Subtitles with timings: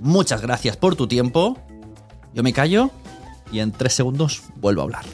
[0.00, 1.58] Muchas gracias por tu tiempo.
[2.34, 2.90] Yo me callo
[3.50, 5.04] y en tres segundos vuelvo a hablar.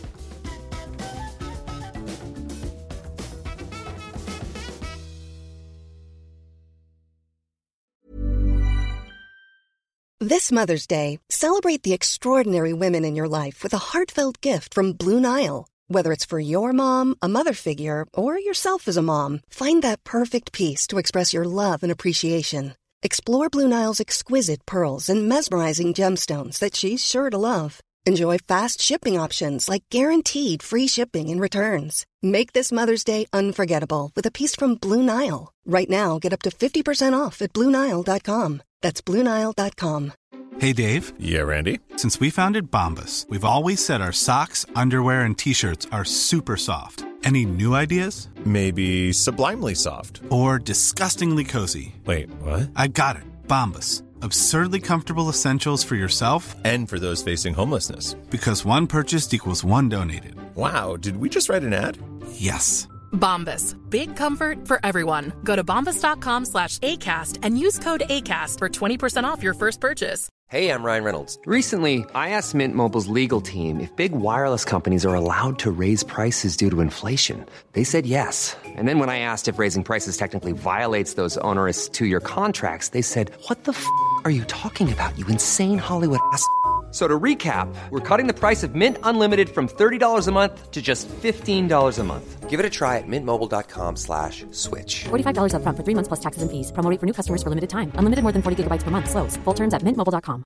[10.21, 14.93] This Mother's Day, celebrate the extraordinary women in your life with a heartfelt gift from
[14.93, 15.67] Blue Nile.
[15.89, 20.05] Whether it's for your mom, a mother figure, or yourself as a mom, find that
[20.05, 22.75] perfect piece to express your love and appreciation.
[23.05, 27.81] Explore Blue Nile's exquisite pearls and mesmerizing gemstones that she's sure to love.
[28.07, 32.07] Enjoy fast shipping options like guaranteed free shipping and returns.
[32.23, 35.53] Make this Mother's Day unforgettable with a piece from Blue Nile.
[35.67, 38.63] Right now, get up to 50% off at BlueNile.com.
[38.83, 40.13] That's BlueNile.com.
[40.59, 41.13] Hey, Dave.
[41.19, 41.81] Yeah, Randy.
[41.97, 46.57] Since we founded Bombus, we've always said our socks, underwear, and t shirts are super
[46.57, 47.05] soft.
[47.25, 48.29] Any new ideas?
[48.45, 50.21] Maybe sublimely soft.
[50.31, 51.95] Or disgustingly cozy?
[52.05, 52.71] Wait, what?
[52.75, 53.23] I got it.
[53.47, 54.03] Bombus.
[54.23, 58.15] Absurdly comfortable essentials for yourself And for those facing homelessness.
[58.31, 60.35] because one purchased equals one donated.
[60.57, 61.99] Wow, did we just write an ad?
[62.33, 62.89] Yes.
[63.13, 63.77] Bombas.
[63.89, 65.33] Big comfort for everyone.
[65.45, 70.29] Go to bombas.com slash ACAST and use code ACAST for 20% off your first purchase.
[70.49, 71.39] Hey, I'm Ryan Reynolds.
[71.47, 76.05] Recently, I asked Mint Mobile's legal team if big wireless companies are allowed to raise
[76.05, 77.47] prices due to inflation.
[77.73, 78.55] They said yes.
[78.65, 82.91] And then when I asked if raising prices technically violates those onerous two year contracts,
[82.91, 83.87] they said, What the f
[84.25, 86.47] are you talking about, you insane Hollywood ass?
[86.93, 90.83] So to recap, we're cutting the price of Mint Unlimited from $30 a month to
[90.83, 92.51] just $15 a month.
[92.51, 95.05] Give it a try at mintmobile.com slash switch.
[95.09, 96.71] $45 upfront for three months plus taxes and fees.
[96.71, 97.91] Promoting for new customers for limited time.
[97.97, 99.09] Unlimited more than 40 gigabytes per month.
[99.09, 99.39] Slows.
[99.45, 100.45] Full terms at mintmobile.com.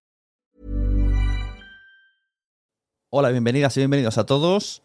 [3.11, 4.83] Hola, bienvenidas y bienvenidos a todos.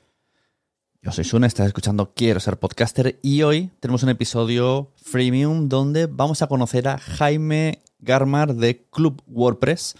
[1.03, 6.05] Yo soy Sune, estás escuchando Quiero ser podcaster y hoy tenemos un episodio freemium donde
[6.05, 9.95] vamos a conocer a Jaime Garmar de Club WordPress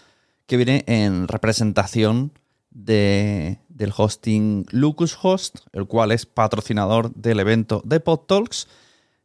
[0.51, 2.33] que viene en representación
[2.71, 8.67] de, del hosting Lucas Host, el cual es patrocinador del evento de PodTalks.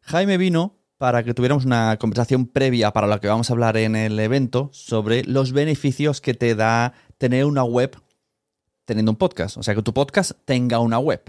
[0.03, 3.97] Jaime vino para que tuviéramos una conversación previa para lo que vamos a hablar en
[3.97, 8.01] el evento sobre los beneficios que te da tener una web
[8.85, 9.57] teniendo un podcast.
[9.57, 11.23] O sea, que tu podcast tenga una web.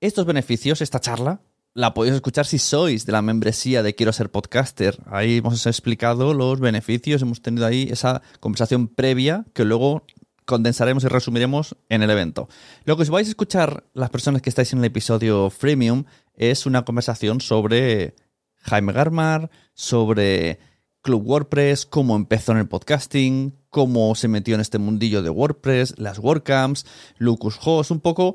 [0.00, 1.40] Estos beneficios, esta charla,
[1.78, 4.98] la podéis escuchar si sois de la membresía de Quiero ser podcaster.
[5.06, 10.04] Ahí hemos explicado los beneficios, hemos tenido ahí esa conversación previa que luego
[10.44, 12.48] condensaremos y resumiremos en el evento.
[12.84, 16.02] Lo que os vais a escuchar las personas que estáis en el episodio freemium
[16.34, 18.16] es una conversación sobre
[18.56, 20.58] Jaime Garmar, sobre
[21.00, 25.94] Club WordPress, cómo empezó en el podcasting, cómo se metió en este mundillo de WordPress,
[25.96, 26.86] las WordCamps,
[27.18, 28.34] Lucas Host, un poco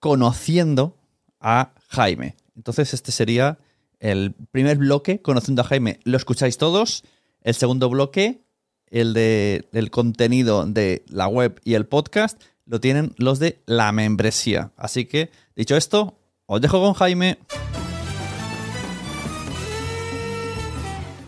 [0.00, 0.96] conociendo
[1.38, 2.34] a Jaime.
[2.56, 3.58] Entonces este sería
[4.00, 6.00] el primer bloque, conociendo a Jaime.
[6.04, 7.04] Lo escucháis todos.
[7.42, 8.40] El segundo bloque,
[8.86, 13.92] el de, del contenido de la web y el podcast, lo tienen los de la
[13.92, 14.72] membresía.
[14.76, 17.38] Así que, dicho esto, os dejo con Jaime.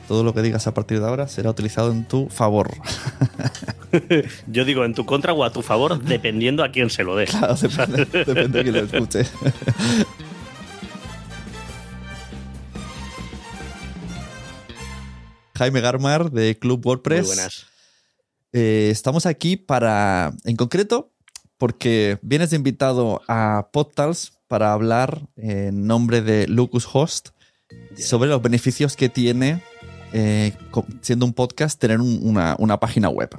[0.09, 2.71] Todo lo que digas a partir de ahora será utilizado en tu favor.
[4.47, 7.27] Yo digo en tu contra o a tu favor, dependiendo a quién se lo dé.
[7.27, 9.27] Claro, depende, depende de quién lo escuche.
[15.63, 17.21] Jaime Garmar de Club WordPress.
[17.27, 17.67] Muy buenas.
[18.53, 21.13] Eh, estamos aquí para, en concreto,
[21.57, 27.29] porque vienes invitado a PodTals para hablar en nombre de Lucas Host
[27.97, 29.63] sobre los beneficios que tiene,
[30.13, 30.53] eh,
[31.01, 33.31] siendo un podcast, tener un- una, una página web.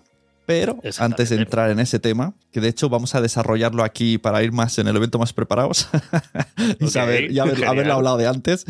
[0.46, 4.44] Pero antes de entrar en ese tema, que de hecho vamos a desarrollarlo aquí para
[4.44, 5.88] ir más en el evento más preparados
[6.80, 8.66] y saber, y haber- haberlo hablado de antes.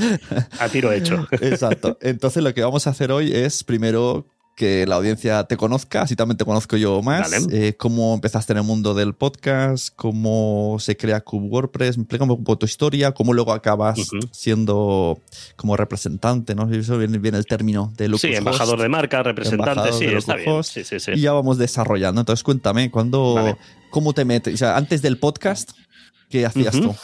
[0.60, 1.28] A tiro hecho.
[1.32, 1.98] Exacto.
[2.02, 4.26] Entonces lo que vamos a hacer hoy es primero
[4.56, 7.32] que la audiencia te conozca, así también te conozco yo más.
[7.52, 12.24] Eh, cómo empezaste en el mundo del podcast, cómo se crea Cube WordPress, me explica
[12.24, 14.00] un poco tu historia, cómo luego acabas
[14.32, 15.20] siendo
[15.56, 16.72] como representante, ¿no?
[16.72, 18.84] Eso viene bien el término de Lucas Sí, embajador Host.
[18.84, 20.46] de marca, representante, sí, de está bien.
[20.46, 20.74] Localhost.
[20.74, 21.12] Sí, sí, sí.
[21.16, 22.22] Y ya vamos desarrollando.
[22.22, 23.58] Entonces cuéntame, ¿cuándo, Vale.
[23.90, 24.54] ¿cómo te metes?
[24.54, 25.72] O sea, antes del podcast,
[26.30, 26.96] ¿qué hacías tú?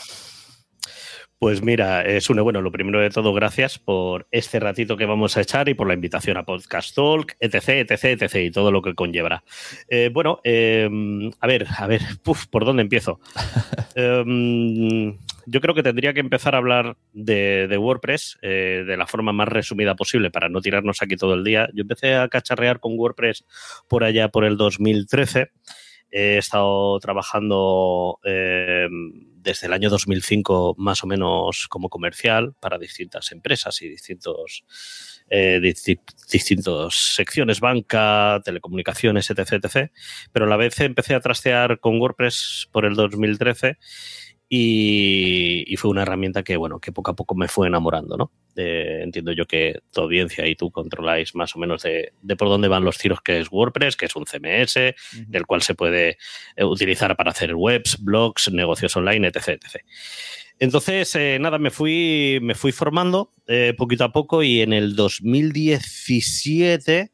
[1.39, 5.37] Pues mira, es un bueno, lo primero de todo, gracias por este ratito que vamos
[5.37, 8.81] a echar y por la invitación a Podcast Talk, etc, etc, etc, y todo lo
[8.81, 9.45] que conlleva.
[9.87, 10.89] Eh, bueno, eh,
[11.39, 13.19] a ver, a ver, puf, ¿por dónde empiezo?
[13.95, 19.07] Eh, yo creo que tendría que empezar a hablar de, de WordPress eh, de la
[19.07, 21.69] forma más resumida posible para no tirarnos aquí todo el día.
[21.73, 23.45] Yo empecé a cacharrear con WordPress
[23.87, 25.51] por allá por el 2013.
[26.11, 28.87] He estado trabajando eh,
[29.41, 34.65] desde el año 2005 más o menos como comercial para distintas empresas y distintos
[35.29, 36.01] eh, disti-
[36.31, 39.91] distintas secciones, banca, telecomunicaciones, etc, etc.
[40.31, 43.77] Pero la vez empecé a trastear con WordPress por el 2013
[44.49, 48.31] y, y fue una herramienta que, bueno, que poco a poco me fue enamorando, ¿no?
[48.55, 52.49] Eh, entiendo yo que tu audiencia y tú controláis más o menos de, de por
[52.49, 54.95] dónde van los tiros que es WordPress, que es un CMS,
[55.27, 56.17] del cual se puede
[56.55, 59.49] eh, utilizar para hacer webs, blogs, negocios online, etc.
[59.49, 59.83] etc.
[60.59, 64.95] Entonces, eh, nada, me fui, me fui formando eh, poquito a poco y en el
[64.95, 67.11] 2017 eh,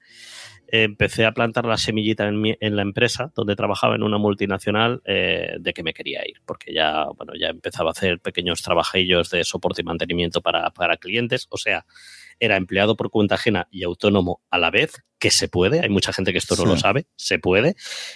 [0.84, 5.02] empecé a plantar la semillita en, mi- en la empresa donde trabajaba en una multinacional
[5.06, 9.30] eh, de que me quería ir, porque ya, bueno, ya empezaba a hacer pequeños trabajillos
[9.30, 11.86] de soporte y mantenimiento para, para clientes, o sea,
[12.40, 16.12] era empleado por cuenta ajena y autónomo a la vez, que se puede, hay mucha
[16.14, 16.68] gente que esto no Sí.
[16.70, 17.76] lo sabe, se puede.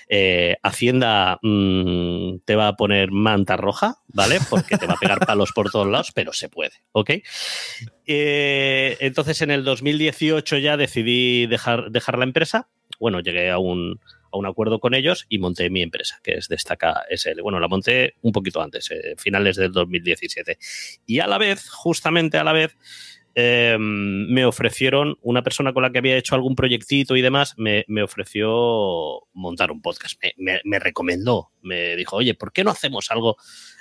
[0.10, 4.39] Eh, Hacienda mm, te va a poner manta roja, ¿vale?
[4.50, 7.12] Porque te va a pegar palos por todos lados, pero se puede, ¿ok?
[8.06, 12.69] Eh, entonces en el 2018 ya decidí dejar, dejar la empresa.
[13.00, 14.00] Bueno, llegué a un,
[14.31, 17.42] a un acuerdo con ellos y monté mi empresa, que es Destaca SL.
[17.42, 20.57] Bueno, la monté un poquito antes, eh, finales del 2017.
[21.06, 22.75] Y a la vez, justamente a la vez,
[23.41, 27.86] eh, me ofrecieron, una persona con la que había hecho algún proyectito y demás, me,
[27.88, 28.50] me ofreció
[29.33, 30.21] montar un podcast.
[30.21, 33.38] Me, me- me recomendó, me dijo, oye, ¿por qué no hacemos algo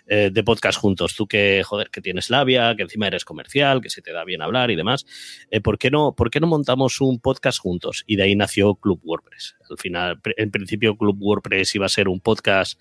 [0.07, 1.15] eh, de podcast juntos?
[1.17, 4.43] Tú que, joder, que tienes labia, que encima eres comercial, que se te da bien
[4.43, 5.05] hablar y demás,
[5.51, 8.05] eh, ¿por, qué no, ¿por qué no montamos un podcast juntos?
[8.07, 9.57] Y de ahí nació Club WordPress.
[9.69, 12.81] Al final, en principio, Club WordPress iba a ser un podcast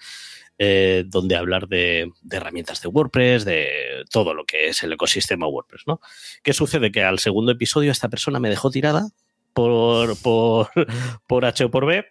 [0.60, 3.68] eh, donde hablar de, de herramientas de WordPress, de
[4.12, 6.00] todo lo que es el ecosistema WordPress, ¿no?
[6.44, 6.92] ¿Qué sucede?
[6.92, 9.10] Que al segundo episodio esta persona me dejó tirada
[9.54, 10.70] por, por,
[11.28, 12.06] por H o por B.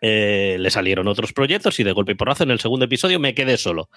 [0.00, 3.34] Eh, le salieron otros proyectos y de golpe y porrazo en el segundo episodio me
[3.34, 3.88] quedé solo.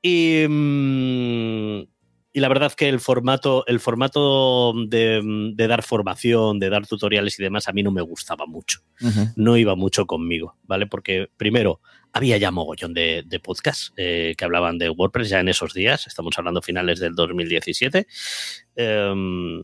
[0.00, 1.80] Y, mm,
[2.32, 5.20] y la verdad que el formato, el formato de,
[5.54, 8.80] de dar formación, de dar tutoriales y demás, a mí no me gustaba mucho
[9.36, 10.86] no iba mucho conmigo, ¿vale?
[10.86, 11.80] Porque primero,
[12.12, 16.36] había ya mogollón de, podcasts eh, que hablaban de WordPress ya en esos días, estamos
[16.38, 18.06] hablando finales del 2017,
[18.76, 19.62] em,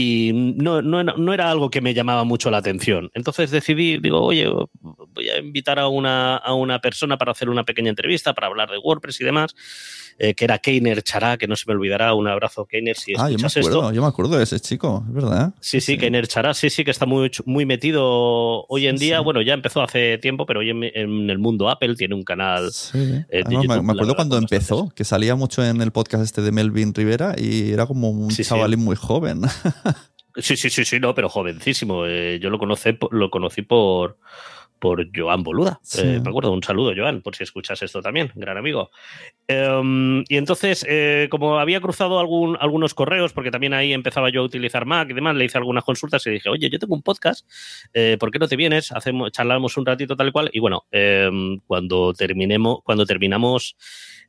[0.00, 3.10] y no, no, no era algo que me llamaba mucho la atención.
[3.14, 4.46] Entonces decidí, digo, oye,
[4.80, 8.70] voy a invitar a una, a una persona para hacer una pequeña entrevista, para hablar
[8.70, 9.56] de WordPress y demás,
[10.20, 13.28] eh, que era Keiner Chará, que no se me olvidará, un abrazo Keiner si Ah,
[13.28, 13.92] yo me escuchas acuerdo, esto.
[13.94, 15.52] yo me acuerdo de ese chico, es verdad.
[15.60, 19.18] Sí, sí, que Chará, sí, sí, que está muy, muy metido hoy en Sí, día.
[19.18, 19.24] sí.
[19.24, 22.70] Bueno, ya empezó hace tiempo, pero hoy en, en el mundo Apple tiene un canal.
[22.70, 22.98] Sí.
[23.30, 24.94] eh, de YouTube, me, acuerdo cuando empezó, bastantes.
[24.94, 28.44] que salía mucho en el podcast este de Melvin Rivera y era como un Sí,
[28.44, 28.48] sí.
[28.50, 29.42] chavalín muy joven.
[30.36, 32.06] Sí, sí, sí, sí, no, pero jovencísimo.
[32.06, 34.18] Eh, yo lo conocí, lo conocí por,
[34.78, 35.80] por Joan Boluda.
[35.82, 36.02] Sí.
[36.02, 38.90] Eh, me acuerdo, un saludo, Joan, por si escuchas esto también, gran amigo.
[39.46, 44.42] Em, y entonces, eh, como había cruzado algún, algunos correos, porque también ahí empezaba yo
[44.42, 47.02] a utilizar Mac y demás, le hice algunas consultas y dije, oye, yo tengo un
[47.02, 47.48] podcast,
[47.92, 48.92] eh, ¿por qué no te vienes?
[48.92, 50.50] Hacemos, charlamos un ratito tal y cual.
[50.52, 53.76] Y bueno, em, cuando terminemos, cuando terminamos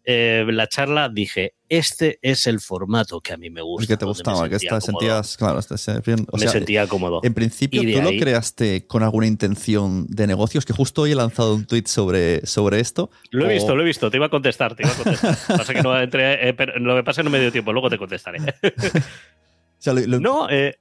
[0.05, 3.83] eh, la charla, dije, este es el formato que a mí me gusta.
[3.83, 7.19] el que te gustaba, que esta- sentías, claro, este- o me sea, sentía cómodo.
[7.23, 11.53] En principio, tú lo creaste con alguna intención de negocios, que justo hoy he lanzado
[11.53, 13.11] un tweet sobre, sobre esto.
[13.31, 15.37] Lo he visto, lo he visto, te iba a contestar, te iba a contestar.
[15.47, 17.71] pasa que no entré, eh, pero lo que pasa es que no me dio tiempo,
[17.73, 18.39] luego te contestaré.
[18.63, 20.75] o sea, lo- lo- no, eh,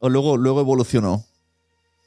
[0.00, 1.24] o luego, luego evolucionó.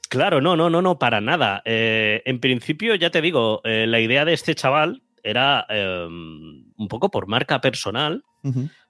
[0.10, 1.62] claro, no, no, no, no, para nada.
[1.66, 6.88] Eh, en principio, ya te digo, eh, la idea de este chaval era eh, un
[6.90, 8.24] poco por marca personal.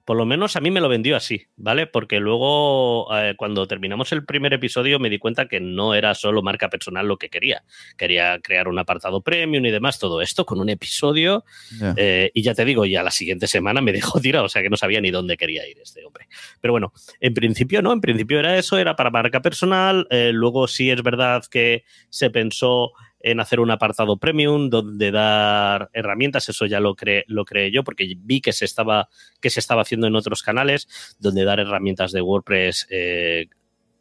[0.04, 1.86] Por lo menos a mí me lo vendió así, ¿vale?
[1.86, 6.42] Porque luego, eh, cuando terminamos el primer episodio, me di cuenta que no era solo
[6.42, 7.62] marca personal lo que quería.
[7.96, 11.44] Quería crear un apartado premium y demás, todo esto con un episodio.
[11.96, 14.70] Eh, y ya te digo, ya la siguiente semana me dejó tirado, o sea que
[14.70, 16.28] no sabía ni dónde quería ir este hombre.
[16.60, 20.06] Pero bueno, en principio no, en principio era eso, era para marca personal.
[20.10, 25.90] eh, luego sí es verdad que se pensó en hacer un apartado premium donde dar
[25.92, 29.08] herramientas, eso ya lo creé, lo creé yo porque vi que se estaba
[29.40, 33.48] que se estaba haciendo en otros canales donde dar herramientas de WordPress eh,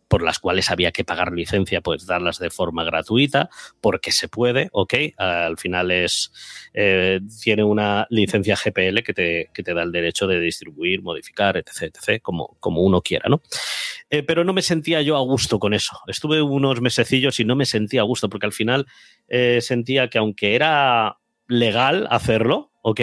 [0.08, 3.50] por las cuales había que pagar licencia, pues darlas de forma gratuita,
[3.82, 6.32] porque se puede, ok, al final es,
[6.74, 11.58] eh, tiene una licencia GPL que te, que te, da el derecho de distribuir, modificar,
[11.58, 13.42] etc., etc., como, como uno quiera, ¿no?
[14.10, 15.98] Eh, pero no me sentía yo a gusto con eso.
[16.08, 18.86] Estuve unos mesecillos y no me sentía a gusto, porque al final
[19.28, 23.02] eh, sentía que aunque era legal hacerlo, ok,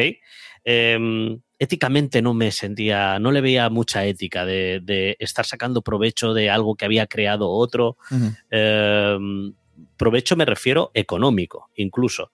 [0.65, 6.35] eh, éticamente no me sentía, no le veía mucha ética de, de, estar sacando provecho
[6.35, 7.97] de algo que había creado otro.
[8.11, 8.37] Uh -huh.
[8.51, 9.53] eh,
[9.97, 12.31] provecho me refiero económico, incluso.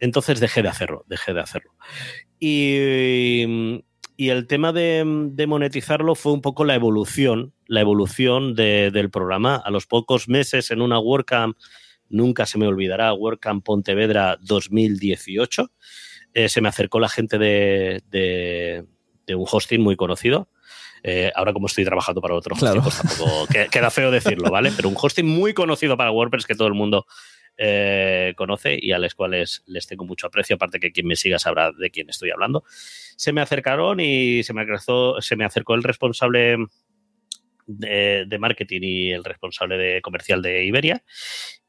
[0.00, 1.72] Entonces dejé de hacerlo, dejé de hacerlo.
[2.40, 3.44] Y,
[4.16, 9.10] y el tema de, de, monetizarlo fue un poco la evolución, la evolución de, del
[9.10, 9.56] programa.
[9.56, 11.56] A los pocos meses en una WordCamp,
[12.10, 15.70] nunca se me olvidará, WordCamp Pontevedra 2018,
[16.34, 18.84] eh, se me acercó la gente de, de,
[19.26, 20.50] de un hosting muy conocido.
[21.02, 22.82] Eh, ahora como estoy trabajando para otro hosting, claro.
[22.82, 24.70] pues tampoco queda feo decirlo, ¿vale?
[24.76, 27.06] Pero un hosting muy conocido para WordPress que todo el mundo
[27.56, 31.38] eh, conoce y a los cuales les tengo mucho aprecio, aparte que quien me siga
[31.38, 32.64] sabrá de quién estoy hablando.
[33.16, 36.58] Se me acercaron y se me, acercó, se me acercó el responsable
[37.66, 41.02] de, de, marketing y el responsable de comercial de Iberia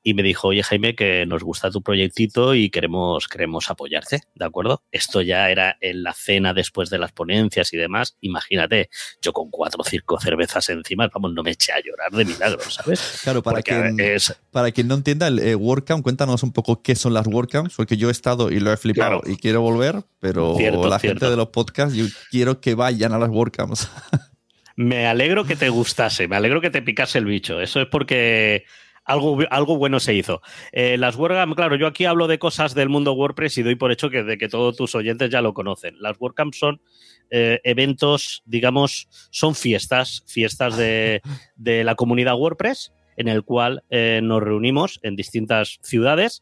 [0.04, 4.46] y me dijo, oye Jaime, que nos gusta tu proyectito y queremos, queremos apoyarte, ¿de
[4.46, 4.84] acuerdo?
[4.92, 8.18] Esto ya era en la cena después de las ponencias y demás.
[8.20, 8.90] Imagínate,
[9.22, 12.60] yo con cuatro o cinco cervezas encima, vamos, no me eché a llorar de milagro,
[12.70, 13.22] ¿sabes?
[13.24, 14.36] Claro, para, quien, es...
[14.52, 17.96] para quien no entienda el eh, WordCamp, cuéntanos un poco qué son las WordCamps, porque
[17.96, 19.34] yo he estado y lo he flipado claro.
[19.34, 21.20] y quiero volver, pero cierto, la cierto.
[21.20, 23.90] gente de los podcasts, yo quiero que vayan a las WordCamps.
[24.76, 27.62] Me alegro que te gustase, me alegro que te picase el bicho.
[27.62, 28.66] Eso es porque
[29.06, 30.42] algo, algo bueno se hizo.
[30.72, 33.92] Eh, las WordCamp, claro, yo aquí hablo de cosas del mundo WordPress y doy por
[33.92, 35.96] hecho que, de que todos tus oyentes ya lo conocen.
[36.00, 36.82] Las WordCamp son
[37.30, 41.22] eh, eventos, digamos, son fiestas, fiestas de,
[41.56, 46.42] de, la comunidad WordPress, en el cual eh, nos reunimos en distintas ciudades.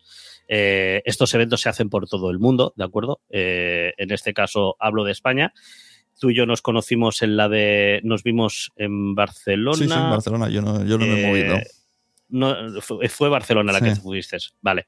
[0.53, 3.21] Estos eventos se hacen por todo el mundo, ¿de acuerdo?
[3.29, 5.53] En este caso hablo de España
[6.21, 7.99] tú y yo nos conocimos en la de.
[8.03, 9.75] Nos vimos en Barcelona.
[9.75, 10.49] Sí, sí, en Barcelona.
[10.49, 11.55] Yo no, yo no me he movido.
[11.55, 11.67] Eh,
[12.29, 13.85] no, fue, fue, Barcelona la sí.
[13.85, 14.37] que fuiste.
[14.61, 14.85] Vale.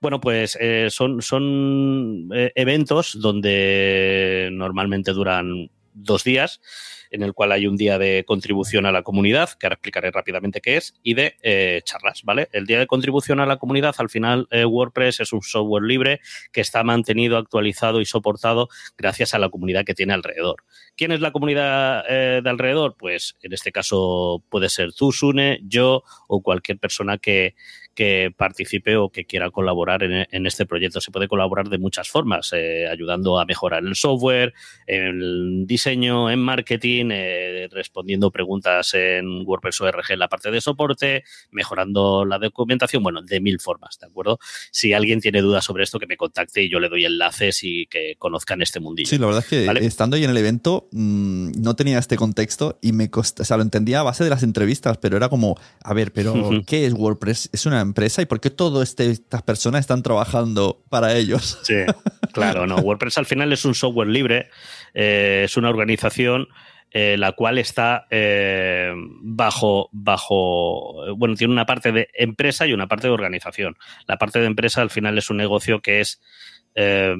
[0.00, 6.60] Bueno, pues eh, son, son eh, eventos donde normalmente duran dos días
[7.10, 10.60] en el cual hay un día de contribución a la comunidad, que ahora explicaré rápidamente
[10.60, 12.48] qué es, y de eh, charlas, ¿vale?
[12.52, 16.20] El día de contribución a la comunidad, al final, eh, WordPress es un software libre
[16.52, 20.64] que está mantenido, actualizado y soportado gracias a la comunidad que tiene alrededor.
[20.96, 22.96] ¿Quién es la comunidad eh, de alrededor?
[22.98, 27.54] Pues en este caso puede ser tú, Sune, yo o cualquier persona que,
[27.94, 31.00] que participe o que quiera colaborar en, en, este proyecto.
[31.00, 34.54] Se puede colaborar de muchas formas, ayudando a mejorar el software,
[34.86, 41.24] el diseño, en marketing, eh, respondiendo preguntas en WordPress ORG en la parte de soporte,
[41.50, 44.38] mejorando la documentación, bueno, de mil formas, ¿de acuerdo?
[44.70, 47.86] Si alguien tiene dudas sobre esto, que me contacte y yo le doy enlaces y
[47.86, 49.08] que conozcan este mundillo.
[49.08, 49.84] Sí, la verdad es que ¿vale?
[49.84, 53.56] estando ahí en el evento mmm, no tenía este contexto y me costó, o sea,
[53.56, 56.34] lo entendía a base de las entrevistas, pero era como, a ver, pero
[56.66, 57.50] ¿qué es WordPress?
[57.52, 61.58] ¿Es una empresa y por qué todas este, estas personas están trabajando para ellos.
[61.62, 61.74] Sí,
[62.32, 62.76] claro, no.
[62.82, 64.48] WordPress al final es un software libre,
[64.94, 66.48] eh, es una organización
[66.92, 72.86] eh, la cual está eh, bajo, bajo, bueno, tiene una parte de empresa y una
[72.86, 73.76] parte de organización.
[74.06, 76.22] La parte de empresa al final es un negocio que es
[76.78, 77.16] eh,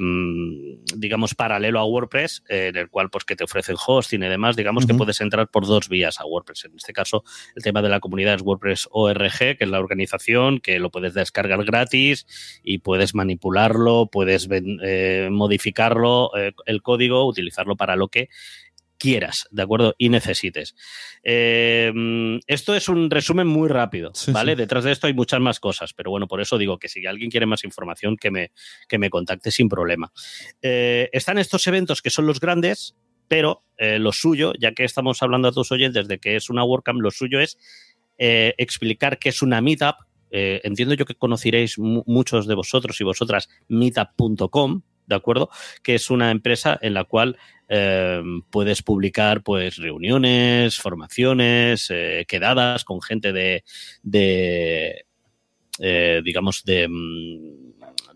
[0.96, 4.84] digamos, paralelo a WordPress, en el cual pues que te ofrecen hosting y demás, digamos
[4.84, 4.90] uh -huh.
[4.90, 6.66] que puedes entrar por dos vías a WordPress.
[6.66, 10.60] En este caso, el tema de la comunidad es WordPress ORG, que es la organización,
[10.60, 12.26] que lo puedes descargar gratis
[12.62, 14.48] y puedes manipularlo, puedes
[15.30, 16.32] modificarlo,
[16.66, 18.28] el código, utilizarlo para lo que
[18.98, 19.94] quieras, ¿de acuerdo?
[19.98, 20.74] Y necesites.
[21.22, 21.92] Eh,
[22.46, 24.52] esto es un resumen muy rápido, sí, ¿vale?
[24.52, 24.58] Sí.
[24.58, 27.30] Detrás de esto hay muchas más cosas, pero bueno, por eso digo que si alguien
[27.30, 28.52] quiere más información, que me,
[28.88, 30.12] que me contacte sin problema.
[30.62, 32.96] Eh, están estos eventos que son los grandes,
[33.28, 36.64] pero eh, lo suyo, ya que estamos hablando a tus oyentes de que es una
[36.64, 37.58] WordCamp, lo suyo es
[38.18, 39.96] explicar qué es una Meetup.
[40.30, 45.50] Entiendo yo que conoceréis muchos de vosotros y vosotras meetup.com, ¿de acuerdo?
[45.82, 52.84] Que es una empresa en la cual eh, puedes publicar pues reuniones, formaciones, eh, quedadas
[52.84, 53.64] con gente de,
[54.02, 55.06] de
[55.78, 56.88] eh, digamos, de,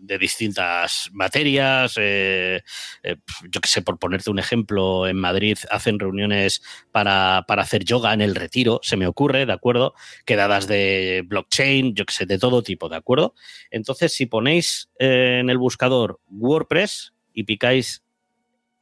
[0.01, 1.95] de, distintas materias.
[1.97, 2.61] Eh,
[3.03, 3.17] eh,
[3.49, 8.13] yo que sé, por ponerte un ejemplo, en Madrid hacen reuniones para, para, hacer yoga
[8.13, 9.93] en el retiro, se me ocurre, ¿de acuerdo?
[10.25, 13.33] Quedadas de blockchain, yo que sé, de todo tipo, ¿de acuerdo?
[13.69, 18.03] Entonces, si ponéis eh, en el buscador WordPress y picáis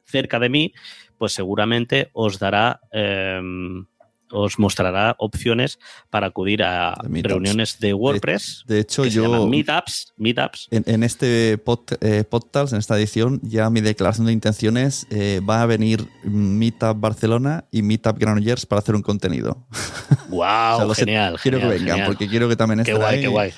[0.04, 0.72] cerca de mí,
[1.18, 3.40] pues seguramente os dará eh,
[4.32, 5.78] os mostrará opciones
[6.10, 8.64] para acudir a De reuniones de WordPress.
[8.66, 10.68] De hecho, que se yo llaman meetups, meetups.
[10.70, 15.40] en, en este pod, eh, podcast, en esta edición, ya mi declaración de intenciones eh,
[15.48, 19.66] va a venir Meetup Barcelona y Meetup Granollers para hacer un contenido.
[20.30, 21.36] Wow, O sea, lo sé, genial.
[21.42, 22.06] quiero que vengan, genial.
[22.06, 23.20] porque quiero que también Qué estén guay, ahí.
[23.22, 23.52] qué guay.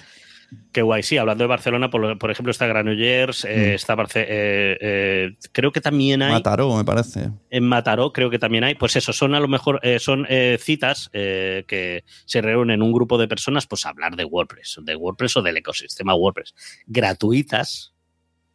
[0.73, 1.03] Qué guay.
[1.03, 3.75] Sí, hablando de Barcelona, por, por ejemplo, está Granollers, eh, Mm.
[3.75, 7.31] está Barce- eh, eh, creo que también hay Mataró, me parece.
[7.51, 8.75] en Mataró, creo que también hay.
[8.75, 10.27] Pues eso, son a lo mejor son
[10.59, 15.37] citas que se reúnen un grupo de personas, pues a hablar de WordPress, de WordPress
[15.37, 16.55] o del ecosistema WordPress,
[16.87, 17.92] gratuitas.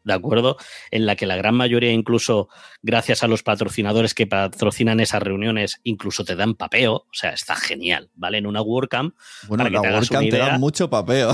[0.08, 0.56] ¿De acuerdo?
[0.90, 2.48] En la que la gran mayoría, incluso
[2.82, 6.94] gracias a los patrocinadores que patrocinan esas reuniones, incluso te dan papeo.
[6.94, 8.38] O sea, está genial, ¿vale?
[8.38, 9.14] En una WordCamp
[9.50, 10.58] Bueno, Para que la te WordCamp te da idea.
[10.58, 11.34] mucho papeo.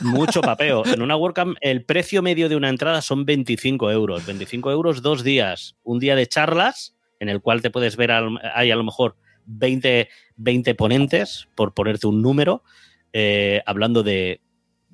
[0.00, 0.86] mucho papeo.
[0.86, 4.24] En una WordCamp el precio medio de una entrada son 25 euros.
[4.24, 5.76] 25 euros dos días.
[5.82, 10.08] Un día de charlas en el cual te puedes ver, hay a lo mejor 20,
[10.36, 12.62] 20 ponentes, por ponerte un número,
[13.12, 14.40] eh, hablando de,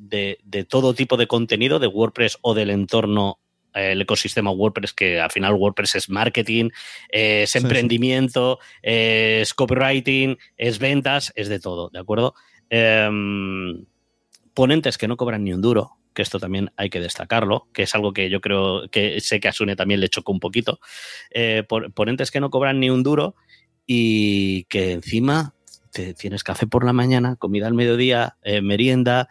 [0.00, 3.38] de, de todo tipo de contenido, de WordPress o del entorno,
[3.74, 6.70] eh, el ecosistema WordPress, que al final WordPress es marketing,
[7.10, 7.64] es Sí, sí.
[7.64, 12.34] emprendimiento, es copywriting, es ventas, es de todo, ¿de acuerdo?
[12.70, 13.84] Em,
[14.54, 17.94] ponentes que no cobran ni un duro, que esto también hay que destacarlo, que es
[17.94, 20.80] algo que yo creo que sé que a Sune también le chocó un poquito.
[21.30, 21.62] Eh,
[21.94, 23.36] ponentes que no cobran ni un duro
[23.86, 25.54] y que encima
[25.92, 29.28] te tienes café por la mañana, comida al mediodía, eh, merienda.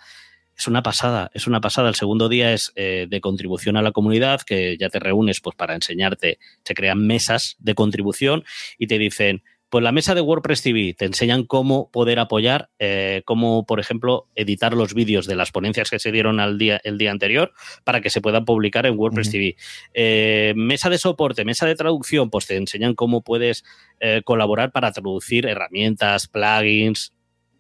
[0.59, 1.87] Es una pasada, es una pasada.
[1.87, 5.55] El segundo día es eh, de contribución a la comunidad, que ya te reúnes pues,
[5.55, 8.43] para enseñarte, se crean mesas de contribución
[8.77, 13.21] y te dicen, pues la mesa de WordPress TV te enseñan cómo poder apoyar, eh,
[13.23, 16.97] cómo, por ejemplo, editar los vídeos de las ponencias que se dieron al día, el
[16.97, 17.53] día anterior
[17.85, 19.31] para que se puedan publicar en WordPress.
[19.31, 19.55] TV.
[19.93, 23.63] Eh, mesa de soporte, mesa de traducción, pues te enseñan cómo puedes
[24.01, 27.13] eh, colaborar para traducir herramientas, plugins.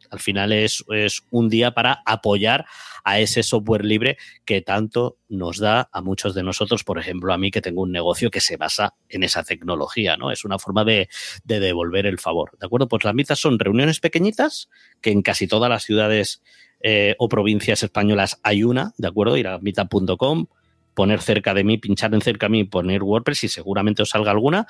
[0.09, 2.65] Al final es, es un día para apoyar
[3.03, 7.37] a ese software libre que tanto nos da a muchos de nosotros, por ejemplo, a
[7.37, 10.31] mí que tengo un negocio que se basa en esa tecnología, ¿no?
[10.31, 11.09] Es una forma de,
[11.43, 12.87] de devolver el favor, ¿de acuerdo?
[12.87, 14.69] Pues las mitas son reuniones pequeñitas,
[15.01, 16.41] que en casi todas las ciudades
[16.81, 19.37] eh, o provincias españolas hay una, ¿de acuerdo?
[19.37, 20.47] Ir a meetup.com,
[20.93, 24.31] poner cerca de mí, pinchar en cerca de mí, poner WordPress y seguramente os salga
[24.31, 24.65] alguna.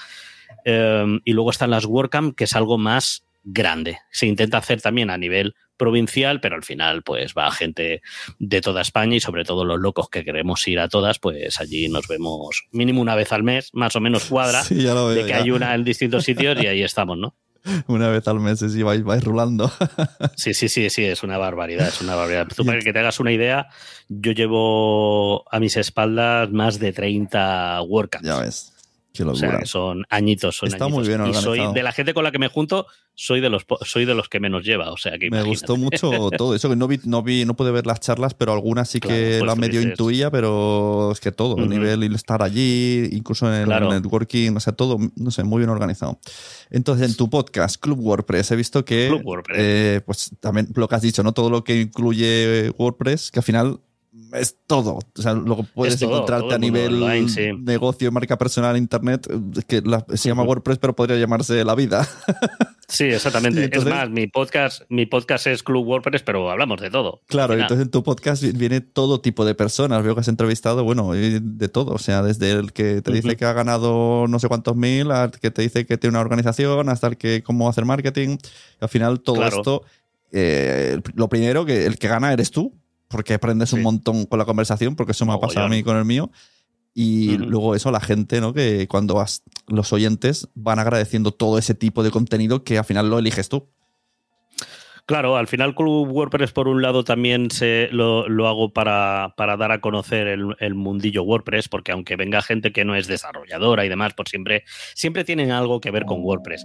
[0.65, 3.99] Eh, y luego están las WordCamp, que es algo más grande.
[4.11, 8.01] Se intenta hacer también a nivel provincial, pero al final pues va gente
[8.37, 11.87] de toda España y sobre todo los locos que queremos ir a todas, pues allí
[11.87, 15.15] nos vemos mínimo una vez al mes, más o menos cuadra, Sí, ya lo veo.
[15.15, 15.37] de que ya.
[15.37, 17.35] hay una en distintos sitios y ahí estamos, ¿no?
[17.87, 19.69] Una vez al mes, sí, vais, vais rulando.
[20.35, 22.47] Sí, sí, sí, sí, es una barbaridad, es una barbaridad.
[22.55, 23.67] Tú para que te hagas una idea,
[24.07, 28.25] yo llevo a mis espaldas más de 30 WordCamps.
[28.25, 28.73] ya ves.
[29.23, 29.59] Qué O sea, locura.
[29.61, 30.99] que son añitos, son Está añitos.
[30.99, 31.73] muy bien y soy organizado.
[31.73, 34.39] de la gente con la que me junto, soy de los soy de los que
[34.39, 37.43] menos lleva, o sea que Me gustó mucho todo eso, que no vi, no vi,
[37.43, 40.31] no pude ver las charlas, pero algunas sí Claro, que pues la medio dices- intuía,
[40.31, 41.65] pero es que todo, a Ujú.
[41.65, 45.69] nivel y estar allí, incluso en el networking, o sea, todo, no sé, muy bien
[45.69, 46.17] organizado.
[46.69, 49.11] Entonces, en tu podcast, Club WordPress, he visto que,
[49.55, 51.33] eh, pues también lo que has dicho, ¿no?
[51.33, 53.79] Todo lo que incluye WordPress, que al final
[54.33, 54.99] es todo.
[55.17, 57.49] O sea, luego puedes todo, encontrarte todo a nivel online, sí.
[57.61, 59.27] negocio, marca personal, internet,
[59.67, 60.43] que la- se llama.
[60.43, 62.07] WordPress, pero podría llamarse La Vida.
[62.91, 63.65] Sí, exactamente.
[63.65, 67.21] Entonces- es más, mi podcast, mi podcast es Club WordPress, pero hablamos de todo.
[67.27, 70.01] Claro, entonces en tu podcast vi- viene todo tipo de personas.
[70.03, 71.91] Veo que has entrevistado, bueno, de todo.
[71.93, 75.29] O sea, desde el que te dice que ha ganado no sé cuántos mil, al
[75.29, 78.37] que te dice que tiene una organización, hasta el que cómo hacer marketing.
[78.79, 79.57] Al final, todo Claro.
[79.57, 79.83] esto,
[80.31, 82.73] eh, lo primero, que el que gana eres tú,
[83.09, 85.97] porque aprendes un montón con la conversación, porque eso me ha pasado a mí con
[85.97, 86.31] el mío.
[86.93, 88.53] Y luego eso, la gente, ¿no?
[88.53, 93.09] Que cuando vas, los oyentes van agradeciendo todo ese tipo de contenido que al final
[93.09, 93.67] lo eliges tú.
[95.05, 99.57] Claro, al final Club WordPress por un lado también se lo, lo hago para, para
[99.57, 103.85] dar a conocer el, el mundillo WordPress, porque aunque venga gente que no es desarrolladora
[103.85, 106.63] y demás, pues siempre, siempre tienen algo que ver con WordPress.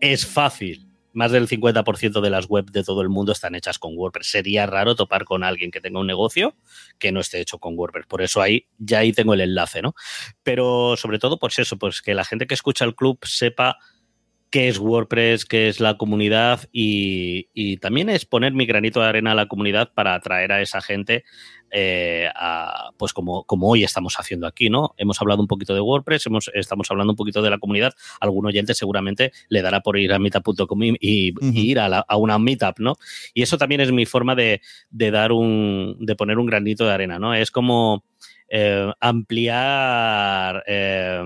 [0.00, 0.88] Es fácil.
[1.14, 4.30] Más del 50% de las webs de todo el mundo están hechas con WordPress.
[4.30, 6.54] Sería raro topar con alguien que tenga un negocio
[6.98, 8.06] que no esté hecho con WordPress.
[8.06, 9.94] Por eso ahí ya ahí tengo el enlace, ¿no?
[10.42, 13.78] Pero sobre todo, pues eso, pues que la gente que escucha el club sepa
[14.54, 19.08] qué es WordPress, qué es la comunidad y, y también es poner mi granito de
[19.08, 21.24] arena a la comunidad para atraer a esa gente,
[21.72, 24.94] eh, a, pues como, como hoy estamos haciendo aquí, ¿no?
[24.96, 27.94] Hemos hablado un poquito de WordPress, hemos, estamos hablando un poquito de la comunidad.
[28.20, 32.38] Algún oyente seguramente le dará por ir a meetup.com y, ir a, la- a una
[32.38, 32.94] meetup, ¿no?
[33.34, 36.92] Y eso también es mi forma de, de dar un, de poner un granito de
[36.92, 37.34] arena, ¿no?
[37.34, 38.04] Es como
[38.48, 41.24] eh, ampliar eh,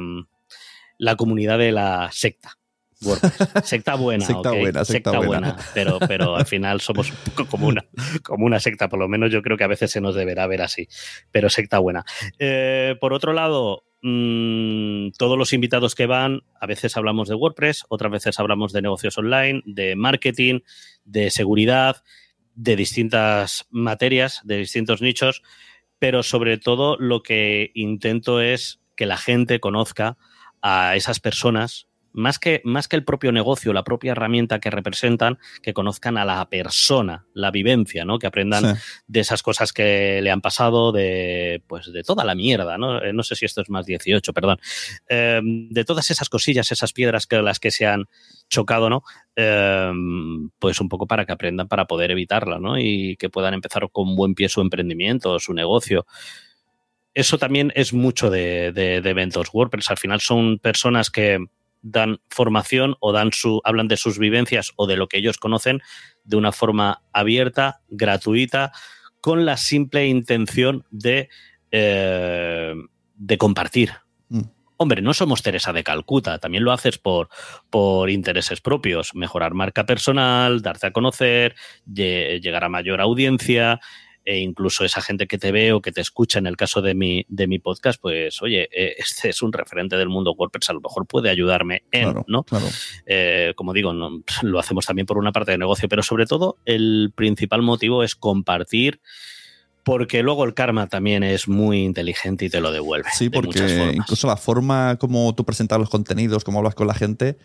[0.97, 2.58] la comunidad de la secta.
[3.03, 3.69] WordPress.
[3.69, 5.57] Secta buena, Secta buena, secta buena.
[5.75, 7.13] pero, pero al final somos
[7.49, 7.85] como una,
[8.23, 10.63] como una secta, por lo menos yo creo que a veces se nos deberá ver
[10.63, 10.89] así,
[11.31, 12.05] pero secta buena.
[12.39, 17.85] Eh, por otro lado, mm, todos los invitados que van, a veces hablamos de WordPress,
[17.89, 20.61] otras veces hablamos de negocios online, de marketing,
[21.05, 22.03] de seguridad,
[22.55, 25.43] de distintas materias, de distintos nichos,
[25.99, 30.17] pero sobre todo lo que intento es que la gente conozca
[30.61, 31.88] a esas personas,
[32.19, 36.25] más que, más que el propio negocio, la propia herramienta que representan, que conozcan a
[36.25, 38.19] la persona, la vivencia, ¿no?
[38.19, 38.83] Que aprendan Sí.
[39.07, 43.03] de esas cosas que le han pasado, de pues de toda la mierda, ¿no?
[43.03, 44.59] Eh, No sé si esto es más 18, perdón.
[45.09, 48.07] Eh, de todas esas cosillas, esas piedras que las que se han
[48.49, 49.03] chocado, ¿no?
[49.37, 49.93] Eh,
[50.59, 52.79] pues un poco para que aprendan para poder evitarla, ¿no?
[52.79, 56.05] Y que puedan empezar con buen pie su emprendimiento, su negocio.
[57.15, 59.91] Eso también es mucho de, de- de eventos WordPress.
[59.91, 61.39] Al final son personas que
[61.91, 65.81] dan formación o dan su, hablan de sus vivencias o de lo que ellos conocen
[66.25, 68.73] de una forma abierta, gratuita,
[69.21, 71.29] con la simple intención de,
[71.71, 72.75] eh,
[73.15, 73.93] de compartir.
[74.29, 74.43] Mm.
[74.81, 77.29] Hombre, no somos Teresa de Calcuta, también lo haces por,
[77.69, 83.81] por intereses propios, mejorar marca personal, darte a conocer, lle- llegar a mayor audiencia,
[84.29, 86.95] e incluso esa gente que te ve o que te escucha en el caso de
[86.95, 90.75] mi, de mi podcast, pues oye, eh, este es un referente del mundo WordPress, a
[90.75, 92.43] lo mejor puede ayudarme en, Claro, ¿no?
[92.43, 92.67] claro.
[93.07, 96.59] Eh, como digo, no, lo hacemos también por una parte de negocio, pero sobre todo
[96.67, 99.01] el principal motivo es compartir,
[99.83, 103.09] porque luego el karma también es muy inteligente y te lo devuelve.
[103.15, 103.97] Sí, de muchas porque formas.
[103.97, 107.39] incluso la forma como tú presentas los contenidos, cómo hablas con la gente,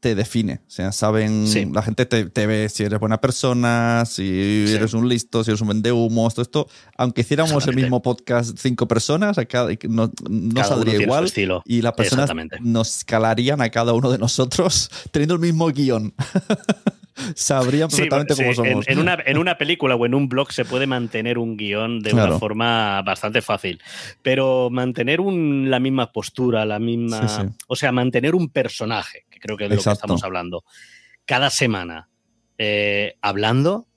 [0.00, 0.60] te define.
[0.66, 1.66] O sea, saben, Sí.
[1.72, 4.74] la gente te, te ve si eres buena persona, si Sí.
[4.74, 6.68] eres un listo, si eres un vendehumos, todo esto.
[6.96, 11.30] Aunque hiciéramos el mismo podcast cinco personas, a cada, no, no Cada saldría igual.
[11.64, 16.14] Y las personas nos calarían a cada uno de nosotros teniendo el mismo guion.
[17.34, 18.88] Sabrían perfectamente sí, cómo en, somos.
[18.88, 22.10] en una, en una película o en un blog se puede mantener un guion de
[22.10, 22.30] Claro.
[22.32, 23.80] una forma bastante fácil,
[24.22, 29.40] pero mantener un- la misma postura, la misma, Sí, o sea, mantener un personaje, que
[29.40, 30.62] creo que es lo que estamos hablando,
[31.24, 32.08] cada semana
[32.60, 33.87] eh, hablando,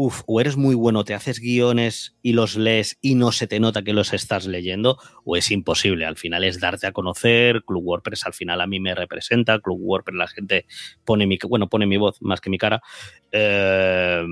[0.00, 3.60] uf, o eres muy bueno, te haces guiones y los lees y no se te
[3.60, 6.06] nota que los estás leyendo, o es imposible.
[6.06, 7.62] Al final es darte a conocer.
[7.66, 9.58] Club WordPress al final a mí me representa.
[9.60, 10.66] Club WordPress la gente
[11.04, 12.80] pone mi, bueno, pone mi voz más que mi cara.
[13.30, 14.24] Eh,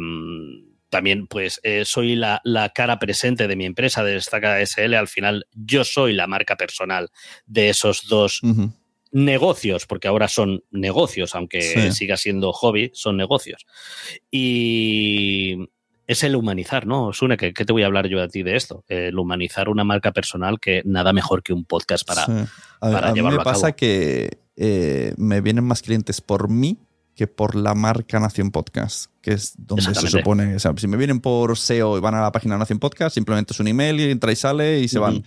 [0.88, 4.94] también, pues, eh, soy la, la cara presente de mi empresa, de Destaca SL.
[4.94, 7.10] Al final, yo soy la marca personal
[7.44, 8.40] de esos dos.
[9.10, 11.92] Negocios, porque ahora son negocios, aunque Sí.
[11.92, 13.66] siga siendo hobby, son negocios.
[14.30, 15.56] Y
[16.06, 17.12] es el humanizar, ¿no?
[17.12, 18.84] Sune, ¿qué, qué te voy a hablar yo a ti de esto?
[18.88, 22.24] El humanizar una marca personal que nada mejor que un podcast para...
[22.24, 22.32] Sí.
[22.80, 23.76] A, para a mí me llevarlo a pasa cabo.
[23.76, 26.78] que eh, me vienen más clientes por mí
[27.14, 30.54] que por la marca Nación Podcast, que es donde se supone.
[30.54, 33.52] O sea, si me vienen por SEO y van a la página Nación Podcast, simplemente
[33.52, 35.16] es un email y entra y sale y se van.
[35.16, 35.24] Ujú.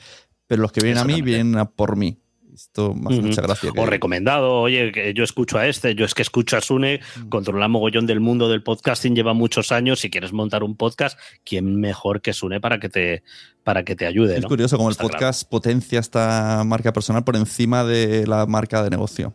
[0.47, 2.17] Pero los que vienen a mí vienen a por mí.
[2.53, 3.27] Esto hace Ujú.
[3.27, 3.71] mucha gracia.
[3.71, 6.99] que- O recomendado, oye, que yo escucho a este, yo es que escucho a Sune,
[7.17, 7.29] Mm.
[7.29, 11.79] controla mogollón del mundo del podcasting, lleva muchos años, si quieres montar un podcast, ¿quién
[11.79, 13.23] mejor que Sune para que te,
[13.63, 14.35] para que te ayude?
[14.35, 14.47] Es ¿no?
[14.49, 15.09] curioso cómo el claro.
[15.11, 19.33] podcast potencia esta marca personal por encima de la marca de negocio.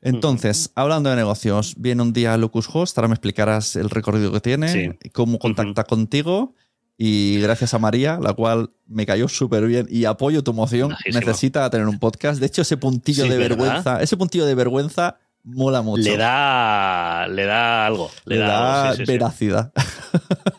[0.00, 4.40] Entonces, hablando de negocios, viene un día Lucas Host, ahora me explicarás el recorrido que
[4.40, 5.10] tiene, Sí.
[5.12, 6.54] cómo contacta contigo
[7.00, 11.70] y gracias a María, la cual me cayó súper bien y apoyo tu moción, necesita
[11.70, 12.40] tener un podcast.
[12.40, 13.56] De hecho, ese puntillo Sí, de ¿verdad?
[13.56, 16.02] vergüenza, ese puntillo de vergüenza mola mucho.
[16.02, 18.10] Le da, le da algo.
[18.24, 19.72] Le, Le da algo, sí, sí, veracidad.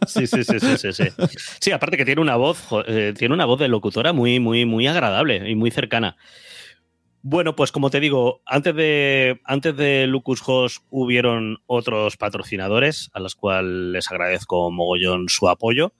[0.07, 1.03] Sí, sí, sí, sí, sí, sí.
[1.59, 4.87] Sí, aparte que tiene una voz, eh, tiene una voz de locutora muy, muy, muy
[4.87, 6.15] agradable y muy cercana.
[7.21, 13.19] Bueno, pues como te digo, antes de, antes de Lucas Host hubieron otros patrocinadores a
[13.19, 15.91] los cuales les agradezco mogollón su apoyo.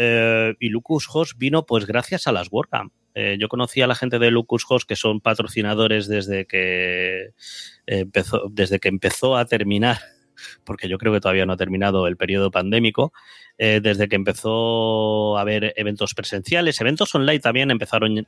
[0.00, 2.92] Eh, y Lucas Host vino pues gracias a las WordCamp.
[3.14, 7.30] Eh, yo conocí a la gente de Lucas Host que son patrocinadores desde que
[7.86, 9.98] empezó, desde que empezó a terminar
[10.64, 13.12] porque yo creo que todavía no ha terminado el periodo pandémico,
[13.58, 18.24] eh, desde que empezó a haber eventos presenciales, eventos online también empezaron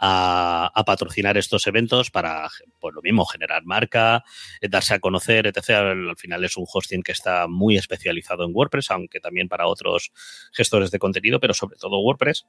[0.00, 4.24] a, patrocinar estos eventos para, pues lo mismo, generar marca,
[4.60, 5.70] eh, darse a conocer, etc.
[5.70, 10.10] Al, final es un hosting que está muy especializado en WordPress, aunque también para otros
[10.52, 12.46] gestores de contenido, pero sobre todo WordPress.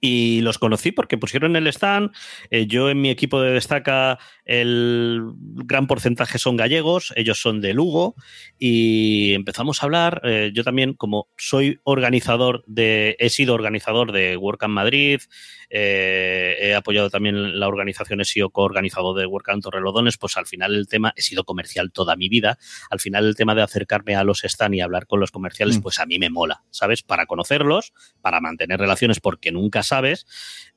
[0.00, 2.10] Y los conocí porque pusieron el stand.
[2.50, 7.74] Eh, yo en mi equipo de destaca el gran porcentaje son gallegos, ellos son de
[7.74, 8.14] Lugo
[8.58, 10.20] y empezamos a hablar.
[10.24, 15.20] Eh, yo también, como soy organizador de, he sido organizador de WordCamp Madrid,
[15.70, 20.74] eh, he apoyado también la organización, he sido coorganizador de WordCamp Torrelodones, pues al final
[20.74, 22.58] el tema, he sido comercial toda mi vida,
[22.90, 25.82] al final el tema de acercarme a los stand y hablar con los comerciales, mm.
[25.82, 27.02] pues a mí me mola, ¿sabes?
[27.02, 30.26] Para conocerlos, para mantener relaciones porque nunca sabes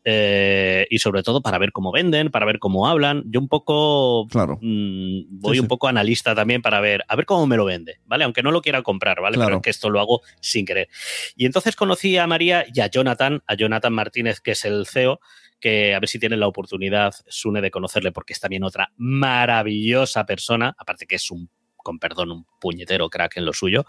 [0.03, 3.23] eh, y sobre todo para ver cómo venden, para ver cómo hablan.
[3.27, 4.57] Yo un poco claro.
[4.61, 8.23] mmm, voy un poco analista también para ver, a ver cómo me lo vende, ¿vale?
[8.23, 9.35] Aunque no lo quiera comprar, ¿vale?
[9.35, 9.47] Claro.
[9.47, 10.89] Pero es que esto lo hago sin querer.
[11.35, 15.19] Y entonces conocí a María y a Jonathan, a Jonathan Martínez, que es el CEO,
[15.59, 20.25] que a ver si tienen la oportunidad, Sune, de conocerle, porque es también otra maravillosa
[20.25, 21.49] persona, aparte que es un
[21.83, 23.85] con perdón, un puñetero crack en lo suyo.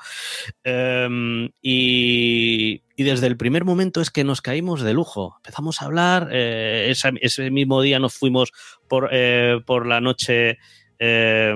[0.65, 5.35] Um, y, desde el primer momento es que nos caímos de lujo.
[5.39, 8.53] Empezamos a hablar, eh, ese, mismo día nos fuimos
[8.87, 10.59] por, eh, por la noche
[11.05, 11.53] eh,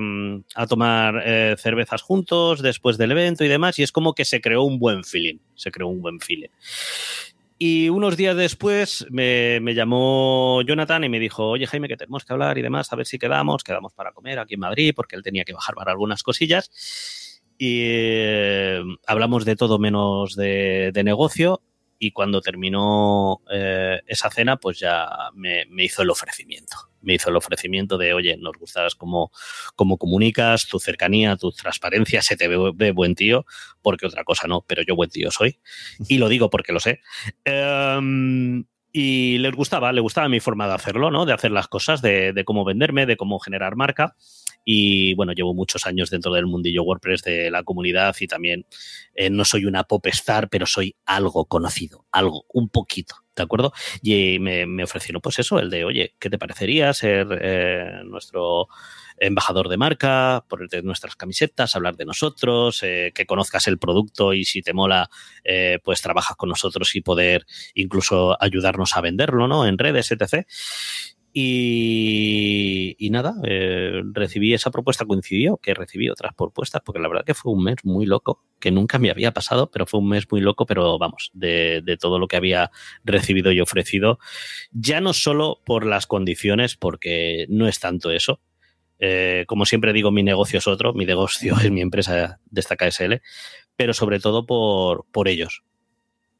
[0.57, 4.40] a tomar eh, cervezas juntos después del evento y demás, y es como que se
[4.40, 6.49] creó un buen feeling, se creó un buen feeling.
[7.59, 12.25] Y unos días después me, me, llamó Jonathan y me dijo, oye Jaime, que tenemos
[12.25, 15.16] que hablar y demás, a ver si quedamos, quedamos para comer aquí en Madrid, porque
[15.16, 16.71] él tenía que bajar para algunas cosillas.
[17.57, 21.62] Y eh, hablamos de todo menos de, de negocio.
[21.98, 27.37] Y cuando terminó eh, esa cena, pues ya me, hizo el ofrecimiento me hizo el
[27.37, 29.30] ofrecimiento de, oye, nos gustas cómo,
[29.76, 33.46] cómo comunicas, tu cercanía, tu transparencia, se te ve, buen tío,
[33.80, 35.61] porque otra cosa no, pero yo buen tío soy.
[36.09, 37.00] Y lo digo porque lo sé.
[37.46, 41.26] Um, y les gustaba, le gustaba mi forma de hacerlo, ¿no?
[41.26, 44.16] De hacer las cosas, de, de cómo venderme, de cómo generar marca.
[44.68, 48.66] Y bueno, llevo muchos años dentro del mundillo WordPress de la comunidad y también
[49.14, 53.14] eh, no soy una pop star, pero soy algo conocido, algo, un poquito.
[53.37, 53.72] ¿De acuerdo?
[54.02, 58.66] Y me, ofrecieron, pues eso, el de, oye, ¿qué te parecería ser eh, nuestro
[59.18, 64.44] embajador de marca, ponerte nuestras camisetas, hablar de nosotros, eh, que conozcas el producto y
[64.44, 65.11] si te mola,
[65.85, 69.66] pues trabajas con nosotros y poder incluso ayudarnos a venderlo, ¿no?
[69.66, 70.46] En redes, etc.
[71.38, 77.35] Y, nada, eh, recibí esa propuesta, coincidió que recibí otras propuestas, porque la verdad que
[77.35, 80.40] fue un mes muy loco, que nunca me había pasado, pero fue un mes muy
[80.40, 82.70] loco, pero vamos, de, todo lo que había
[83.05, 84.18] recibido y ofrecido,
[84.72, 88.40] ya no solo por las condiciones, porque no es tanto eso.
[88.99, 92.77] Eh, como siempre digo, mi negocio es otro, mi negocio es mi empresa de esta
[92.77, 93.20] KSL,
[93.77, 95.64] pero sobre todo por, por ellos,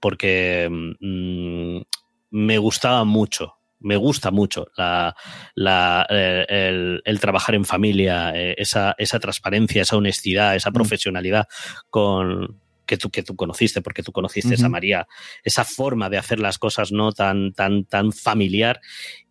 [0.01, 1.83] porque mmm,
[2.31, 5.15] me gustaba mucho me gusta mucho la,
[5.55, 11.47] la, eh, el, el, trabajar en familia, eh, esa, esa, transparencia, esa honestidad, esa profesionalidad
[11.91, 14.67] con que tú, que tú conociste, porque tú conociste uh -huh.
[14.67, 15.09] a María,
[15.43, 18.81] esa forma de hacer las cosas no tan, tan, tan familiar.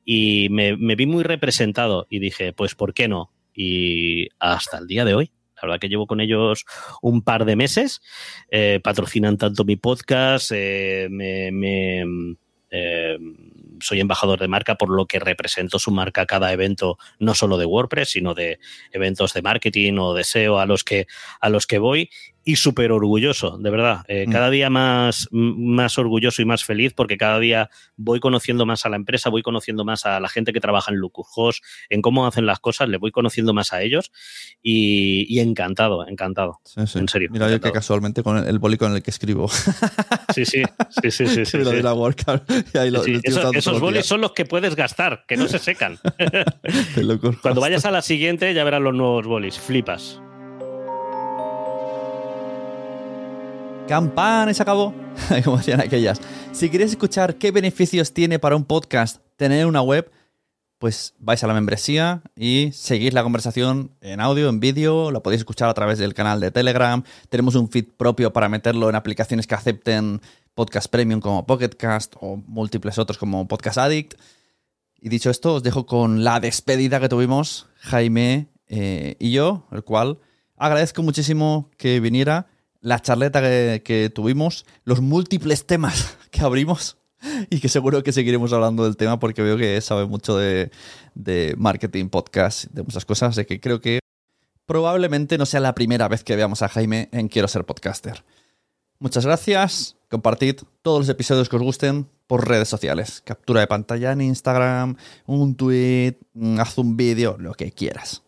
[0.03, 3.31] Y me, me vi muy representado y dije, pues, ¿por qué no?
[3.53, 6.65] Y hasta el día de hoy, la verdad que llevo con ellos
[7.01, 8.01] un par de meses.
[8.51, 12.03] Eh, patrocinan tanto mi podcast, eh, me, me
[12.69, 13.17] eh,
[13.79, 17.57] soy embajador de marca, por lo que represento su marca a cada evento, no solo
[17.57, 18.59] de WordPress, sino de
[18.91, 21.07] eventos de marketing o de SEO a los que,
[21.39, 22.09] a los que voy
[22.47, 24.05] y súper orgulloso, de verdad.
[24.07, 24.31] Eh, mm.
[24.31, 28.89] Cada día más, más orgulloso y más feliz porque cada día voy conociendo más a
[28.89, 32.45] la empresa, voy conociendo más a la gente que trabaja en Lucujos, en cómo hacen
[32.45, 34.11] las cosas, le voy conociendo más a ellos
[34.61, 36.61] y, y encantado, encantado.
[36.63, 36.99] Sí, sí.
[36.99, 37.29] En serio.
[37.31, 37.67] Mira, encantado.
[37.67, 39.49] yo que casualmente con el, el boli con el que escribo.
[40.33, 40.63] Sí, sí,
[41.01, 41.45] sí, sí, sí.
[41.45, 41.93] sí, de la.
[42.73, 45.97] Y ahí lo, eso- esos bolis son los que puedes gastar, que no se secan.
[47.41, 50.19] Cuando vayas a la siguiente ya verás los nuevos bolis, flipas.
[53.87, 54.93] Campana acabó.
[55.43, 56.19] Como decían aquellas.
[56.51, 60.11] Si queréis escuchar qué beneficios tiene para un podcast tener una web,
[60.79, 65.41] pues vais a la membresía y seguís la conversación en audio, en vídeo, lo podéis
[65.41, 67.03] escuchar a través del canal de Telegram.
[67.29, 70.21] Tenemos un feed propio para meterlo en aplicaciones que acepten
[70.55, 74.15] podcast premium como Pocketcast o múltiples otros como Podcast Addict.
[74.99, 79.83] Y dicho esto, os dejo con la despedida que tuvimos Jaime eh, y yo, el
[79.83, 80.17] cual
[80.57, 82.47] agradezco muchísimo que viniera,
[82.85, 86.97] la charleta que, que tuvimos, los múltiples temas que abrimos
[87.49, 90.69] y que seguro que seguiremos hablando del tema porque veo que sabe mucho de,
[91.15, 93.99] de marketing, podcast, de muchas cosas, así que creo que
[94.67, 98.23] probablemente no sea la primera vez que veamos a Jaime en Quiero ser podcaster.
[98.99, 104.11] Muchas gracias, compartid todos los episodios que os gusten por redes sociales, captura de pantalla
[104.11, 104.95] en Instagram,
[105.25, 106.19] un tweet,
[106.59, 108.24] haz un vídeo, lo que quieras.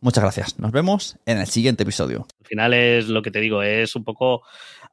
[0.00, 0.58] Muchas gracias.
[0.58, 2.26] Nos vemos en el siguiente episodio.
[2.40, 4.42] Al final es lo que te digo, es un poco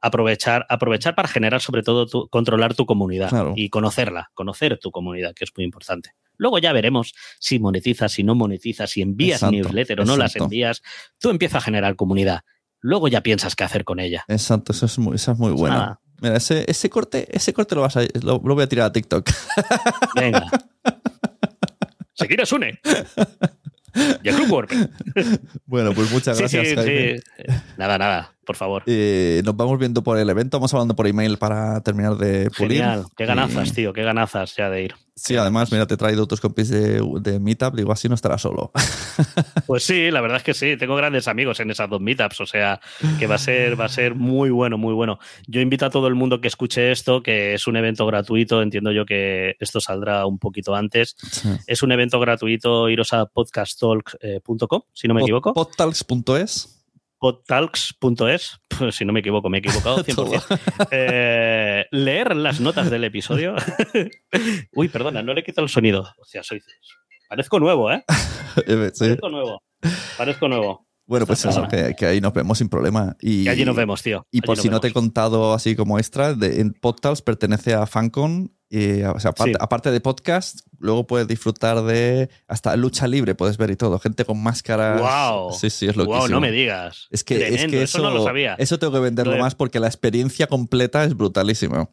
[0.00, 3.52] aprovechar, aprovechar para generar sobre todo tu, controlar tu comunidad Claro.
[3.56, 6.10] y conocerla, conocer tu comunidad, que es muy importante.
[6.36, 10.34] Luego ya veremos si monetizas, si no monetizas, si envías Exacto, newsletter o no las
[10.36, 10.82] envías.
[11.18, 12.40] Tú empiezas a generar comunidad.
[12.80, 14.24] Luego ya piensas qué hacer con ella.
[14.28, 15.76] Exacto, eso es muy, esa es muy buena.
[15.76, 16.00] nada.
[16.20, 18.92] Mira, ese, ese corte, ese corte lo vas a lo, lo voy a tirar a
[18.92, 19.30] TikTok.
[20.16, 20.46] Venga.
[22.14, 22.78] Seguir une.
[24.22, 24.48] Y a Club
[25.66, 27.18] bueno, pues muchas Sí, gracias, sí, Jaime.
[27.18, 27.44] sí.
[27.76, 28.82] Nada, nada, por favor.
[28.86, 32.78] Eh, nos vamos viendo por el evento, vamos hablando por email para terminar de pulir.
[32.82, 33.04] Genial.
[33.16, 33.92] Qué ganazas, Y- tío.
[33.92, 34.94] Qué ganazas ya de ir.
[35.16, 38.42] Sí, además, mira, te he traído otros compis de, de Meetup, digo, así no estarás
[38.42, 38.72] solo.
[39.66, 40.76] Pues sí, la verdad es que sí.
[40.76, 42.40] Tengo grandes amigos en esas dos meetups.
[42.40, 42.80] O sea,
[43.18, 45.18] que va a ser, va a ser muy bueno, muy bueno.
[45.46, 48.60] Yo invito a todo el mundo que escuche esto, que es un evento gratuito.
[48.60, 51.16] Entiendo yo que esto saldrá un poquito antes.
[51.66, 52.90] Es un evento gratuito.
[52.90, 55.54] Iros a podcasttalk.com, si no me equivoco.
[55.54, 56.73] Podtalks.es.
[57.18, 60.88] podtalks.es, pues, si no me equivoco, me he equivocado 100%.
[60.90, 63.54] Eh, leer las notas del episodio.
[64.74, 66.02] Uy, perdona, no le he quitado el sonido.
[66.18, 66.60] O sea, soy.
[67.28, 68.04] Parezco nuevo, ¿eh?
[68.68, 69.04] Eh, sí.
[69.06, 69.62] Parezco nuevo.
[70.16, 70.86] Parezco nuevo.
[71.06, 73.16] Bueno, pues eso, que, que ahí nos vemos sin problema.
[73.20, 74.26] Y, Y allí nos vemos, tío.
[74.30, 77.74] Y Allí por si no te he contado así como extra, de, en Podtals pertenece
[77.74, 78.56] a Fancon.
[78.76, 79.56] Y, o sea, aparte, Sí.
[79.60, 84.00] aparte de podcast, luego puedes disfrutar de hasta lucha libre, puedes ver y todo.
[84.00, 85.00] Gente con máscaras.
[85.00, 85.52] Wow.
[85.52, 87.06] Sí, sí, es lo Wow, no me digas.
[87.10, 88.54] Es que, es que eso, eso, no lo sabía.
[88.58, 91.88] eso tengo que venderlo Lo de- más porque la experiencia completa es brutalísima.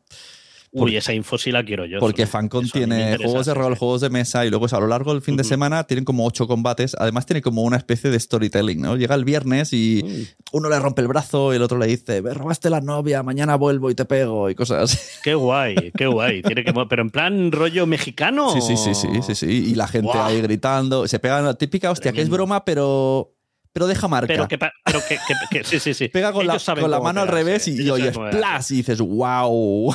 [0.73, 1.99] Uy, esa info sí la quiero yo.
[1.99, 5.21] Porque Fancon tiene juegos de rol, juegos de mesa y luego a lo largo del
[5.21, 6.95] fin de semana tienen como ocho combates.
[6.97, 8.95] Además tiene como una especie de storytelling, ¿no?
[8.95, 12.33] Llega el viernes y uno le rompe el brazo y el otro le dice, me
[12.33, 14.97] robaste la novia, mañana vuelvo y te pego y cosas así.
[15.23, 16.41] Qué guay, qué guay.
[16.41, 18.53] Tiene que, pero en plan rollo mexicano.
[18.53, 19.71] Sí, sí, sí, sí, sí, sí.
[19.71, 21.07] Y la gente ahí gritando.
[21.07, 23.33] Se pega la típica, hostia, que es broma, pero,
[23.73, 24.27] pero deja marca.
[24.27, 26.07] Pero que, pero que, que- que- sí, sí, sí.
[26.09, 28.99] Pega con la, Ellos con la mano al revés y, y oyes plas y dices,
[29.01, 29.93] wow.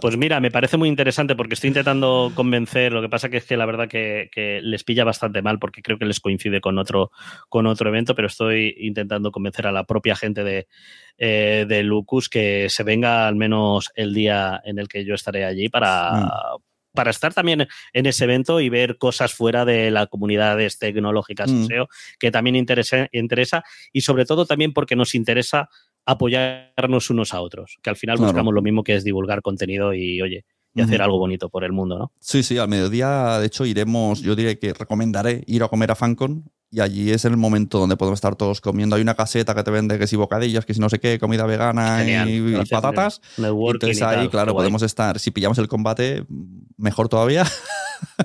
[0.00, 2.92] Pues mira, me parece muy interesante porque estoy intentando convencer.
[2.92, 5.82] Lo que pasa que es que la verdad que, que les pilla bastante mal porque
[5.82, 7.10] creo que les coincide con otro,
[7.48, 10.68] con otro evento, pero estoy intentando convencer a la propia gente de,
[11.16, 15.44] eh, de Lucus que se venga al menos el día en el que yo estaré
[15.46, 16.28] allí para,
[16.94, 21.64] para estar también en ese evento y ver cosas fuera de las comunidades tecnológicas Mm.
[21.66, 25.68] SEO, que también interesa, interesa y sobre todo también porque nos interesa
[26.06, 28.32] apoyarnos unos a otros, que al final Claro.
[28.32, 30.44] buscamos lo mismo que es divulgar contenido y, oye,
[30.78, 32.12] y hacer algo bonito por el mundo, ¿no?
[32.20, 35.94] Sí, sí, al mediodía, de hecho, iremos, yo diré que recomendaré ir a comer a
[35.94, 38.96] Fancon y allí es el momento donde podemos estar todos comiendo.
[38.96, 41.46] Hay una caseta que te vende que si bocadillas, que si no sé qué, comida
[41.46, 42.28] vegana Genial.
[42.28, 43.20] y, y patatas.
[43.38, 44.62] Entonces y tal, ahí, claro, guay.
[44.64, 46.24] podemos estar, si pillamos el combate,
[46.76, 47.44] mejor todavía.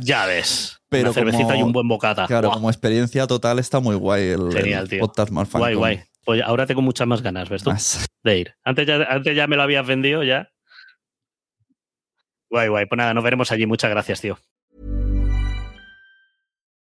[0.01, 0.77] Ya ves.
[0.87, 2.27] Pero una cervecita como- y un buen bocata.
[2.27, 5.61] Claro, como experiencia total está muy guay el, Genial, el podcast más Fancon.
[5.61, 5.99] guay, guay.
[6.23, 7.71] Pues ahora tengo muchas más ganas, ¿ves tú?
[7.71, 8.05] Más.
[8.23, 8.53] De ir.
[8.63, 10.47] Antes ya, antes ya me lo habías vendido, ya.
[12.53, 12.85] Guay, guay.
[12.85, 13.65] Pues nada, nos veremos allí.
[13.65, 14.37] Muchas gracias, tío.